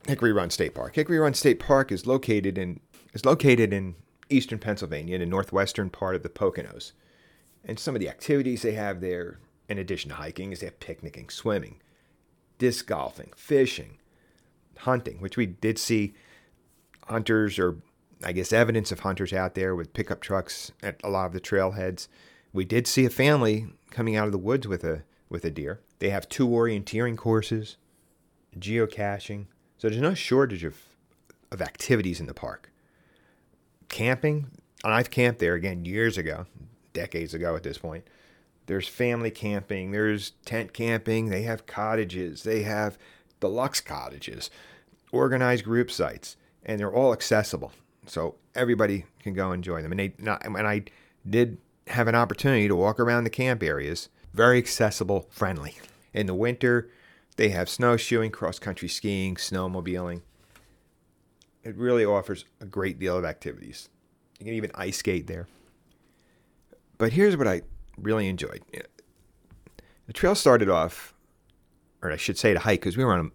Hickory 0.06 0.32
Run 0.32 0.50
State 0.50 0.74
Park. 0.74 0.94
Hickory 0.94 1.18
Run 1.18 1.34
State 1.34 1.58
Park 1.60 1.90
is 1.90 2.06
located 2.06 2.58
in 2.58 2.80
is 3.12 3.24
located 3.24 3.72
in 3.72 3.94
eastern 4.28 4.58
Pennsylvania, 4.58 5.14
in 5.14 5.20
the 5.20 5.26
northwestern 5.26 5.90
part 5.90 6.16
of 6.16 6.22
the 6.22 6.28
Poconos. 6.28 6.92
And 7.64 7.78
some 7.78 7.94
of 7.94 8.00
the 8.00 8.08
activities 8.08 8.62
they 8.62 8.72
have 8.72 9.00
there, 9.00 9.38
in 9.68 9.78
addition 9.78 10.10
to 10.10 10.16
hiking, 10.16 10.52
is 10.52 10.60
they 10.60 10.66
have 10.66 10.80
picnicking, 10.80 11.30
swimming, 11.30 11.80
disc 12.58 12.86
golfing, 12.86 13.32
fishing, 13.36 13.98
hunting, 14.78 15.20
which 15.20 15.36
we 15.36 15.46
did 15.46 15.78
see 15.78 16.14
hunters 17.06 17.58
or 17.58 17.76
I 18.22 18.32
guess 18.32 18.52
evidence 18.52 18.92
of 18.92 19.00
hunters 19.00 19.32
out 19.32 19.54
there 19.54 19.74
with 19.74 19.92
pickup 19.92 20.20
trucks 20.20 20.72
at 20.82 21.00
a 21.02 21.10
lot 21.10 21.26
of 21.26 21.32
the 21.32 21.40
trailheads. 21.40 22.08
We 22.52 22.64
did 22.64 22.86
see 22.86 23.04
a 23.04 23.10
family 23.10 23.66
coming 23.90 24.16
out 24.16 24.26
of 24.26 24.32
the 24.32 24.38
woods 24.38 24.68
with 24.68 24.84
a 24.84 25.02
with 25.28 25.44
a 25.44 25.50
deer. 25.50 25.80
They 25.98 26.10
have 26.10 26.28
two 26.28 26.46
orienteering 26.46 27.16
courses, 27.16 27.76
geocaching. 28.58 29.46
So 29.78 29.88
there's 29.88 30.00
no 30.00 30.14
shortage 30.14 30.64
of 30.64 30.76
of 31.50 31.60
activities 31.60 32.20
in 32.20 32.26
the 32.26 32.34
park. 32.34 32.70
Camping, 33.88 34.46
and 34.82 34.92
I've 34.92 35.10
camped 35.10 35.40
there 35.40 35.54
again 35.54 35.84
years 35.84 36.18
ago, 36.18 36.46
decades 36.92 37.34
ago 37.34 37.56
at 37.56 37.62
this 37.62 37.78
point. 37.78 38.06
There's 38.66 38.88
family 38.88 39.30
camping, 39.30 39.90
there's 39.90 40.32
tent 40.46 40.72
camping, 40.72 41.28
they 41.28 41.42
have 41.42 41.66
cottages, 41.66 42.44
they 42.44 42.62
have 42.62 42.98
deluxe 43.40 43.80
cottages, 43.80 44.50
organized 45.12 45.64
group 45.64 45.90
sites, 45.90 46.36
and 46.64 46.80
they're 46.80 46.92
all 46.92 47.12
accessible. 47.12 47.72
So 48.06 48.36
everybody 48.54 49.06
can 49.20 49.34
go 49.34 49.52
enjoy 49.52 49.82
them. 49.82 49.92
And 49.92 50.00
they 50.00 50.14
and 50.18 50.66
I 50.66 50.84
did 51.28 51.58
have 51.88 52.08
an 52.08 52.14
opportunity 52.14 52.68
to 52.68 52.76
walk 52.76 52.98
around 53.00 53.24
the 53.24 53.30
camp 53.30 53.62
areas, 53.62 54.08
very 54.32 54.58
accessible, 54.58 55.26
friendly. 55.30 55.76
In 56.12 56.26
the 56.26 56.34
winter, 56.34 56.90
they 57.36 57.48
have 57.50 57.68
snowshoeing, 57.68 58.30
cross 58.30 58.58
country 58.58 58.88
skiing, 58.88 59.34
snowmobiling. 59.36 60.22
It 61.62 61.76
really 61.76 62.04
offers 62.04 62.44
a 62.60 62.66
great 62.66 62.98
deal 62.98 63.16
of 63.16 63.24
activities. 63.24 63.88
You 64.38 64.46
can 64.46 64.54
even 64.54 64.70
ice 64.74 64.98
skate 64.98 65.26
there. 65.26 65.48
But 66.98 67.12
here's 67.12 67.36
what 67.36 67.48
I 67.48 67.62
really 67.98 68.28
enjoyed. 68.28 68.62
The 70.06 70.12
trail 70.12 70.34
started 70.34 70.68
off, 70.68 71.14
or 72.02 72.12
I 72.12 72.16
should 72.16 72.38
say 72.38 72.52
to 72.52 72.60
hike, 72.60 72.80
because 72.80 72.96
we 72.96 73.04
were 73.04 73.14
on 73.14 73.32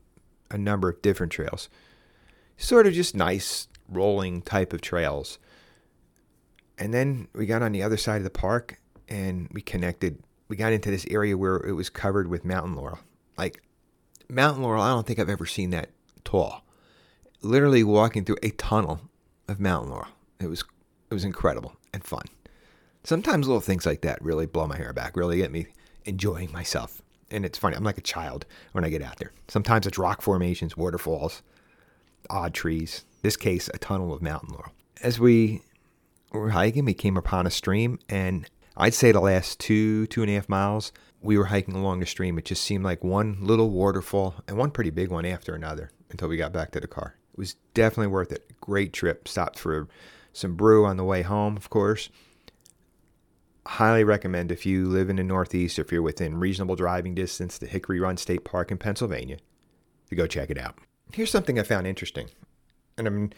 a, 0.51 0.55
a 0.55 0.57
number 0.57 0.89
of 0.89 1.01
different 1.01 1.31
trails. 1.31 1.69
Sort 2.57 2.85
of 2.87 2.93
just 2.93 3.15
nice, 3.15 3.67
rolling 3.89 4.41
type 4.41 4.73
of 4.73 4.81
trails. 4.81 5.39
And 6.77 6.93
then 6.93 7.27
we 7.33 7.45
got 7.45 7.61
on 7.61 7.71
the 7.71 7.83
other 7.83 7.97
side 7.97 8.17
of 8.17 8.23
the 8.23 8.29
park 8.29 8.79
and 9.07 9.49
we 9.51 9.61
connected. 9.61 10.23
We 10.47 10.55
got 10.55 10.73
into 10.73 10.91
this 10.91 11.05
area 11.09 11.37
where 11.37 11.57
it 11.57 11.73
was 11.73 11.89
covered 11.89 12.27
with 12.27 12.45
mountain 12.45 12.75
laurel. 12.75 12.99
Like 13.37 13.61
mountain 14.29 14.63
laurel, 14.63 14.81
I 14.81 14.89
don't 14.89 15.05
think 15.05 15.19
I've 15.19 15.29
ever 15.29 15.45
seen 15.45 15.71
that 15.71 15.89
tall. 16.23 16.63
Literally 17.41 17.83
walking 17.83 18.25
through 18.25 18.37
a 18.43 18.51
tunnel 18.51 19.01
of 19.47 19.59
mountain 19.59 19.91
laurel. 19.91 20.09
It 20.39 20.47
was 20.47 20.63
it 21.09 21.13
was 21.13 21.25
incredible 21.25 21.75
and 21.93 22.03
fun. 22.03 22.25
Sometimes 23.03 23.47
little 23.47 23.61
things 23.61 23.85
like 23.85 24.01
that 24.01 24.21
really 24.21 24.45
blow 24.45 24.67
my 24.67 24.77
hair 24.77 24.93
back, 24.93 25.17
really 25.17 25.37
get 25.37 25.51
me 25.51 25.67
enjoying 26.05 26.51
myself. 26.51 27.01
And 27.31 27.45
it's 27.45 27.57
funny, 27.57 27.75
I'm 27.75 27.83
like 27.83 27.97
a 27.97 28.01
child 28.01 28.45
when 28.71 28.83
I 28.83 28.89
get 28.89 29.01
out 29.01 29.17
there. 29.17 29.31
Sometimes 29.47 29.87
it's 29.87 29.97
rock 29.97 30.21
formations, 30.21 30.77
waterfalls, 30.77 31.41
odd 32.29 32.53
trees. 32.53 33.05
This 33.21 33.35
case, 33.35 33.69
a 33.73 33.77
tunnel 33.77 34.13
of 34.13 34.21
mountain 34.21 34.49
laurel. 34.53 34.71
As 35.01 35.19
we 35.19 35.61
were 36.31 36.51
hiking, 36.51 36.85
we 36.85 36.93
came 36.93 37.17
upon 37.17 37.47
a 37.47 37.51
stream, 37.51 37.99
and 38.07 38.49
I'd 38.77 38.93
say 38.93 39.11
the 39.11 39.19
last 39.19 39.59
two, 39.59 40.07
two 40.07 40.21
and 40.21 40.31
a 40.31 40.35
half 40.35 40.47
miles, 40.47 40.91
we 41.21 41.37
were 41.37 41.45
hiking 41.45 41.75
along 41.75 41.99
the 41.99 42.05
stream. 42.05 42.37
It 42.37 42.45
just 42.45 42.63
seemed 42.63 42.83
like 42.83 43.03
one 43.03 43.37
little 43.41 43.69
waterfall 43.69 44.35
and 44.47 44.57
one 44.57 44.71
pretty 44.71 44.89
big 44.89 45.09
one 45.09 45.25
after 45.25 45.53
another 45.53 45.91
until 46.11 46.29
we 46.29 46.37
got 46.37 46.53
back 46.53 46.71
to 46.71 46.79
the 46.79 46.87
car. 46.87 47.15
It 47.33 47.37
was 47.37 47.55
definitely 47.73 48.07
worth 48.07 48.31
it. 48.31 48.49
Great 48.61 48.93
trip. 48.93 49.27
Stopped 49.27 49.59
for 49.59 49.89
some 50.31 50.55
brew 50.55 50.85
on 50.85 50.97
the 50.97 51.03
way 51.03 51.21
home, 51.21 51.57
of 51.57 51.69
course. 51.69 52.09
Highly 53.65 54.03
recommend 54.03 54.51
if 54.51 54.65
you 54.65 54.87
live 54.87 55.09
in 55.09 55.17
the 55.17 55.23
Northeast 55.23 55.77
or 55.77 55.81
if 55.81 55.91
you're 55.91 56.01
within 56.01 56.39
reasonable 56.39 56.75
driving 56.75 57.13
distance 57.13 57.59
to 57.59 57.67
Hickory 57.67 57.99
Run 57.99 58.17
State 58.17 58.45
Park 58.45 58.71
in 58.71 58.77
Pennsylvania 58.77 59.37
to 60.09 60.15
go 60.15 60.25
check 60.25 60.49
it 60.49 60.57
out. 60.57 60.77
Here's 61.11 61.31
something 61.31 61.59
I 61.59 61.63
found 61.63 61.85
interesting, 61.85 62.29
and 62.99 63.07
I'm 63.07 63.31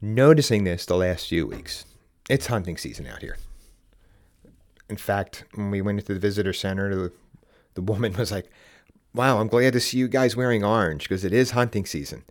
noticing 0.00 0.64
this 0.64 0.86
the 0.86 0.96
last 0.96 1.28
few 1.28 1.46
weeks. 1.46 1.84
It's 2.28 2.46
hunting 2.46 2.76
season 2.76 3.06
out 3.06 3.20
here. 3.20 3.36
In 4.88 4.96
fact, 4.96 5.44
when 5.54 5.70
we 5.70 5.82
went 5.82 6.00
into 6.00 6.14
the 6.14 6.20
visitor 6.20 6.52
center, 6.52 6.94
the, 6.94 7.12
the 7.74 7.82
woman 7.82 8.12
was 8.18 8.32
like, 8.32 8.50
Wow, 9.12 9.40
I'm 9.40 9.48
glad 9.48 9.72
to 9.72 9.80
see 9.80 9.98
you 9.98 10.06
guys 10.06 10.36
wearing 10.36 10.64
orange 10.64 11.02
because 11.02 11.24
it 11.24 11.32
is 11.32 11.50
hunting 11.50 11.84
season. 11.84 12.22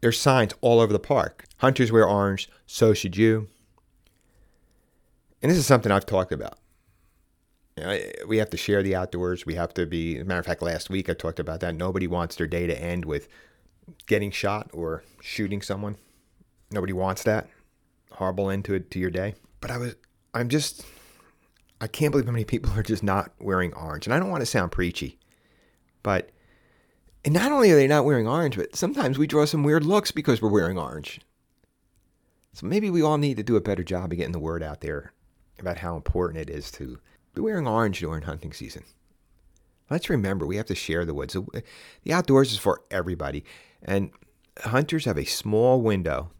There's 0.00 0.18
signs 0.18 0.52
all 0.60 0.80
over 0.80 0.92
the 0.92 0.98
park. 0.98 1.44
Hunters 1.58 1.92
wear 1.92 2.06
orange, 2.06 2.50
so 2.66 2.92
should 2.92 3.16
you. 3.16 3.48
And 5.40 5.50
this 5.50 5.58
is 5.58 5.66
something 5.66 5.92
I've 5.92 6.04
talked 6.04 6.32
about. 6.32 6.58
You 7.76 7.84
know, 7.84 8.00
we 8.26 8.38
have 8.38 8.50
to 8.50 8.56
share 8.56 8.82
the 8.82 8.96
outdoors. 8.96 9.46
We 9.46 9.54
have 9.54 9.72
to 9.74 9.86
be, 9.86 10.22
matter 10.24 10.40
of 10.40 10.46
fact, 10.46 10.62
last 10.62 10.90
week 10.90 11.08
I 11.08 11.12
talked 11.12 11.38
about 11.38 11.60
that. 11.60 11.76
Nobody 11.76 12.08
wants 12.08 12.34
their 12.34 12.46
day 12.48 12.66
to 12.66 12.82
end 12.82 13.04
with 13.04 13.28
getting 14.06 14.30
shot 14.30 14.70
or 14.72 15.04
shooting 15.20 15.62
someone. 15.62 15.96
Nobody 16.70 16.92
wants 16.92 17.22
that. 17.24 17.48
Horrible 18.12 18.50
end 18.50 18.64
to 18.66 18.74
it 18.74 18.90
to 18.92 18.98
your 18.98 19.10
day. 19.10 19.34
But 19.60 19.70
I 19.70 19.78
was, 19.78 19.96
I'm 20.34 20.48
just, 20.48 20.84
I 21.80 21.86
can't 21.86 22.12
believe 22.12 22.26
how 22.26 22.32
many 22.32 22.44
people 22.44 22.72
are 22.76 22.82
just 22.82 23.02
not 23.02 23.32
wearing 23.38 23.72
orange. 23.74 24.06
And 24.06 24.14
I 24.14 24.18
don't 24.18 24.30
want 24.30 24.42
to 24.42 24.46
sound 24.46 24.72
preachy, 24.72 25.18
but 26.02 26.30
and 27.24 27.34
not 27.34 27.50
only 27.50 27.72
are 27.72 27.76
they 27.76 27.88
not 27.88 28.04
wearing 28.04 28.28
orange, 28.28 28.56
but 28.56 28.76
sometimes 28.76 29.18
we 29.18 29.26
draw 29.26 29.44
some 29.44 29.64
weird 29.64 29.84
looks 29.84 30.12
because 30.12 30.40
we're 30.40 30.48
wearing 30.48 30.78
orange. 30.78 31.20
So 32.52 32.66
maybe 32.66 32.88
we 32.88 33.02
all 33.02 33.18
need 33.18 33.36
to 33.36 33.42
do 33.42 33.56
a 33.56 33.60
better 33.60 33.82
job 33.82 34.12
of 34.12 34.18
getting 34.18 34.32
the 34.32 34.38
word 34.38 34.62
out 34.62 34.80
there 34.80 35.12
about 35.58 35.78
how 35.78 35.96
important 35.96 36.48
it 36.48 36.54
is 36.54 36.70
to 36.72 37.00
be 37.34 37.40
wearing 37.40 37.66
orange 37.66 37.98
during 37.98 38.22
hunting 38.22 38.52
season. 38.52 38.84
Let's 39.90 40.08
remember 40.08 40.46
we 40.46 40.56
have 40.56 40.66
to 40.66 40.74
share 40.74 41.04
the 41.04 41.14
woods. 41.14 41.36
The 42.04 42.12
outdoors 42.12 42.52
is 42.52 42.58
for 42.58 42.82
everybody. 42.90 43.44
And 43.82 44.10
hunters 44.62 45.04
have 45.04 45.18
a 45.18 45.24
small 45.24 45.80
window 45.80 46.30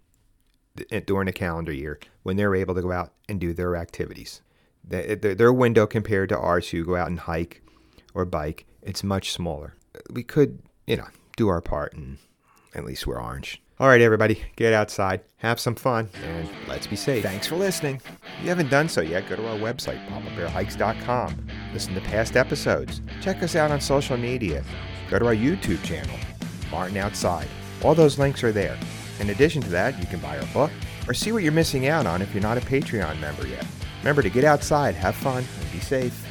eh, 0.91 1.01
during 1.05 1.29
a 1.29 1.33
calendar 1.33 1.73
year 1.73 1.99
when 2.23 2.37
they're 2.37 2.55
able 2.55 2.75
to 2.75 2.83
go 2.83 2.93
out 2.93 3.13
and 3.29 3.41
do 3.41 3.53
their 3.53 3.77
activities. 3.77 4.43
Eh, 4.91 5.17
their 5.17 5.53
window 5.53 5.87
compared 5.87 6.29
to 6.31 6.39
ours 6.39 6.71
who 6.71 6.85
go 6.85 6.97
out 6.97 7.09
and 7.09 7.21
hike 7.21 7.63
or 8.15 8.25
bike, 8.25 8.67
it's 8.83 9.03
much 9.03 9.33
smaller. 9.33 9.75
We 10.11 10.23
could, 10.23 10.61
you 10.87 10.97
know, 10.97 11.09
do 11.37 11.49
our 11.49 11.61
part 11.61 11.93
and 11.95 12.19
at 12.75 12.85
least 12.85 13.07
wear 13.07 13.21
orange. 13.21 13.63
All 13.79 13.89
right, 13.89 14.01
everybody, 14.01 14.43
get 14.57 14.73
outside, 14.73 15.21
have 15.37 15.61
some 15.61 15.75
fun, 15.75 16.09
and 16.25 16.49
let's 16.67 16.87
be 16.87 16.97
safe. 16.97 17.23
Thanks 17.23 17.47
for 17.47 17.57
listening. 17.57 17.97
If 17.97 18.43
you 18.43 18.49
haven't 18.49 18.71
done 18.71 18.89
so 18.89 19.03
yet, 19.03 19.29
go 19.29 19.37
to 19.37 19.47
our 19.49 19.59
website, 19.59 20.03
papabearhikes.com. 20.09 21.47
Listen 21.75 21.93
to 21.93 22.01
past 22.01 22.39
episodes. 22.39 23.03
Check 23.21 23.43
us 23.43 23.55
out 23.55 23.71
on 23.71 23.83
social 23.83 24.17
media. 24.17 24.65
Go 25.11 25.19
to 25.19 25.27
our 25.27 25.35
YouTube 25.35 25.83
channel, 25.85 26.17
Martin 26.71 26.97
Outside. 26.97 27.49
All 27.83 27.95
those 27.95 28.19
links 28.19 28.43
are 28.45 28.53
there. 28.53 28.79
In 29.21 29.31
addition 29.31 29.63
to 29.63 29.71
that, 29.71 29.99
you 29.99 30.07
can 30.07 30.21
buy 30.21 30.39
our 30.39 30.47
book 30.53 30.71
or 31.09 31.15
see 31.15 31.33
what 31.33 31.43
you're 31.43 31.53
missing 31.53 31.87
out 31.87 32.07
on 32.07 32.23
if 32.23 32.33
you're 32.35 32.43
not 32.43 32.59
a 32.59 32.63
Patreon 32.63 33.21
member 33.21 33.47
yet. 33.47 33.67
Remember 34.01 34.23
to 34.23 34.31
get 34.31 34.45
outside, 34.45 34.95
have 34.95 35.15
fun, 35.17 35.45
and 35.61 35.73
be 35.73 35.81
safe. 35.81 36.27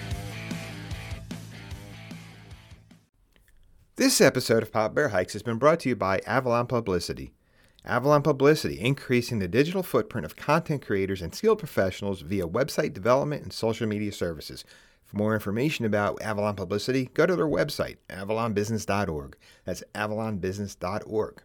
This 3.97 4.19
episode 4.19 4.61
of 4.61 4.71
Papa 4.71 4.93
Bear 4.93 5.09
Hikes 5.09 5.33
has 5.33 5.41
been 5.41 5.57
brought 5.57 5.79
to 5.81 5.89
you 5.89 5.95
by 5.95 6.19
Avalon 6.27 6.67
Publicity. 6.67 7.31
Avalon 7.85 8.23
Publicity, 8.23 8.79
increasing 8.79 9.39
the 9.39 9.47
digital 9.47 9.83
footprint 9.83 10.25
of 10.25 10.35
content 10.35 10.85
creators 10.85 11.21
and 11.21 11.33
skilled 11.33 11.59
professionals 11.59 12.21
via 12.21 12.47
website 12.47 12.93
development 12.93 13.43
and 13.43 13.53
social 13.53 13.87
media 13.87 14.11
services. 14.11 14.65
For 15.15 15.19
more 15.19 15.33
information 15.33 15.85
about 15.85 16.21
Avalon 16.21 16.57
Publicity, 16.57 17.09
go 17.13 17.25
to 17.25 17.37
their 17.37 17.47
website, 17.47 17.99
avalonbusiness.org. 18.09 19.37
That's 19.63 19.81
avalonbusiness.org. 19.93 21.41